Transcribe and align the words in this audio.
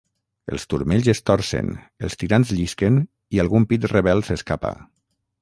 Els 0.53 0.63
turmells 0.73 1.09
es 1.13 1.21
torcen, 1.29 1.69
els 2.07 2.15
tirants 2.23 2.55
llisquen 2.61 2.99
i 3.37 3.43
algun 3.45 3.69
pit 3.75 3.87
rebel 3.93 4.27
s'escapa. 4.33 4.75